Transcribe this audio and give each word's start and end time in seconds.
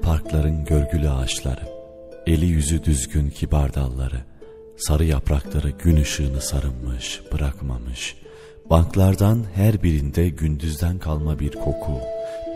parkların 0.00 0.64
görgülü 0.64 1.10
ağaçları, 1.10 1.60
eli 2.26 2.46
yüzü 2.46 2.84
düzgün 2.84 3.30
kibar 3.30 3.74
dalları, 3.74 4.20
sarı 4.76 5.04
yaprakları 5.04 5.70
gün 5.70 5.96
ışığını 5.96 6.40
sarınmış, 6.40 7.22
bırakmamış. 7.32 8.16
Banklardan 8.70 9.44
her 9.54 9.82
birinde 9.82 10.28
gündüzden 10.28 10.98
kalma 10.98 11.38
bir 11.38 11.52
koku, 11.52 12.00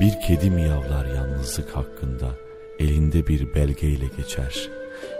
bir 0.01 0.21
kedi 0.27 0.51
miyavlar 0.51 1.07
yalnızlık 1.07 1.77
hakkında, 1.77 2.31
elinde 2.79 3.27
bir 3.27 3.55
belgeyle 3.55 4.07
geçer. 4.17 4.69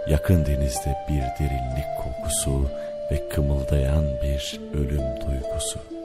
Yakın 0.09 0.45
denizde 0.45 0.95
bir 1.09 1.45
derinlik 1.45 1.87
kokusu 1.97 2.69
ve 3.11 3.29
kımıldayan 3.29 4.03
bir 4.23 4.59
ölüm 4.73 5.05
duygusu. 5.21 5.98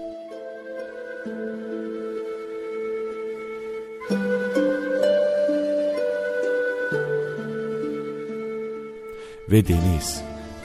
Ve 9.55 9.69
deniz, 9.69 10.21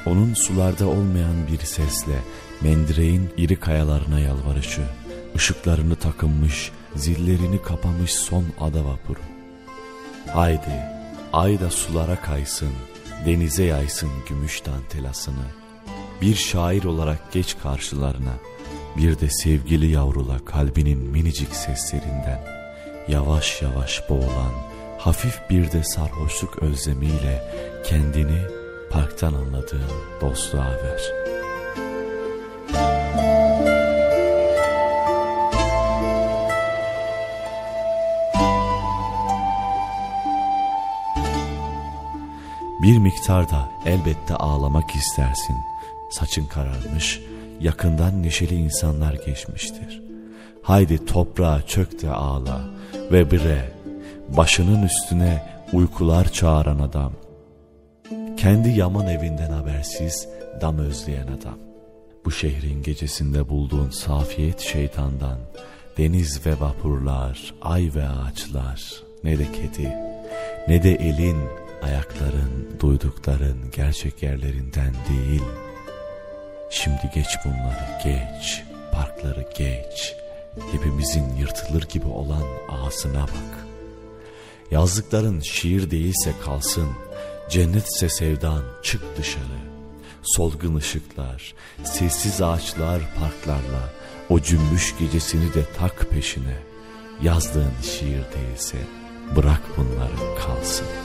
onun 0.06 0.34
sularda 0.34 0.88
olmayan 0.88 1.48
bir 1.52 1.60
sesle 1.66 2.16
mendireğin 2.62 3.30
iri 3.38 3.56
kayalarına 3.56 4.20
yalvarışı, 4.20 4.82
ışıklarını 5.36 5.96
takınmış, 5.96 6.72
zillerini 6.96 7.62
kapamış 7.62 8.14
son 8.16 8.46
ada 8.60 8.86
vapuru. 8.86 9.20
Haydi, 10.34 10.84
ay 11.34 11.60
da 11.60 11.70
sulara 11.70 12.22
kaysın, 12.22 12.74
denize 13.26 13.64
yaysın 13.64 14.10
gümüş 14.30 14.66
dantelasını. 14.66 15.46
Bir 16.22 16.36
şair 16.36 16.84
olarak 16.84 17.32
geç 17.32 17.56
karşılarına, 17.64 18.34
bir 18.98 19.20
de 19.20 19.30
sevgili 19.30 19.92
yavrula 19.92 20.46
kalbinin 20.46 21.00
minicik 21.00 21.56
seslerinden, 21.56 22.40
yavaş 23.08 23.62
yavaş 23.62 24.10
boğulan, 24.10 24.54
hafif 24.98 25.40
bir 25.50 25.72
de 25.72 25.84
sarhoşluk 25.84 26.64
özlemiyle 26.64 27.54
kendini 27.86 28.59
parktan 28.90 29.34
anladığın 29.34 29.92
dostluğa 30.22 30.72
ver. 30.72 31.02
Bir 42.82 42.98
miktar 42.98 43.50
da 43.50 43.70
elbette 43.86 44.36
ağlamak 44.36 44.96
istersin. 44.96 45.56
Saçın 46.12 46.46
kararmış, 46.46 47.22
yakından 47.60 48.24
neşeli 48.24 48.56
insanlar 48.56 49.14
geçmiştir. 49.14 50.02
Haydi 50.62 51.06
toprağa 51.06 51.62
çök 51.68 52.02
de 52.02 52.10
ağla 52.10 52.70
ve 53.12 53.32
bire, 53.32 53.72
başının 54.38 54.84
üstüne 54.84 55.44
uykular 55.74 56.32
çağıran 56.32 56.80
adam, 56.80 57.12
kendi 58.40 58.70
yaman 58.70 59.08
evinden 59.08 59.52
habersiz 59.52 60.28
dam 60.62 60.80
özleyen 60.80 61.28
adam. 61.28 61.58
Bu 62.26 62.32
şehrin 62.32 62.84
gecesinde 62.84 63.50
bulduğun 63.50 63.90
safiyet 63.90 64.60
şeytandan, 64.60 65.38
deniz 65.98 66.46
ve 66.46 66.60
vapurlar, 66.60 67.54
ay 67.62 67.92
ve 67.96 68.08
ağaçlar, 68.08 69.04
ne 69.24 69.40
de 69.40 69.52
kedi, 69.52 69.94
ne 70.68 70.84
de 70.84 70.92
elin, 70.92 71.38
ayakların, 71.82 72.80
duydukların 72.80 73.72
gerçek 73.76 74.24
yerlerinden 74.24 74.94
değil. 75.10 75.44
Şimdi 76.70 77.12
geç 77.16 77.28
bunları 77.46 78.04
geç, 78.04 78.64
parkları 78.92 79.46
geç, 79.58 80.16
hepimizin 80.72 81.36
yırtılır 81.36 81.84
gibi 81.84 82.08
olan 82.08 82.44
ağzına 82.70 83.22
bak. 83.22 83.66
Yazdıkların 84.72 85.40
şiir 85.40 85.92
değilse 85.92 86.34
kalsın, 86.46 86.90
Cennetse 87.50 88.10
sevdan 88.10 88.64
çık 88.84 89.02
dışarı. 89.18 89.60
Solgun 90.24 90.76
ışıklar, 90.76 91.54
sessiz 91.84 92.42
ağaçlar 92.42 93.02
parklarla 93.20 93.94
o 94.30 94.40
cümbüş 94.40 94.96
gecesini 95.00 95.54
de 95.54 95.66
tak 95.78 96.10
peşine. 96.10 96.58
Yazdığın 97.22 97.74
şiir 97.82 98.24
değilse 98.36 98.78
bırak 99.36 99.62
bunları 99.78 100.38
kalsın.'' 100.40 100.99